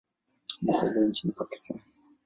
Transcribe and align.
Amezaliwa 0.61 1.05
nchini 1.07 1.33
Pakistan. 1.33 1.79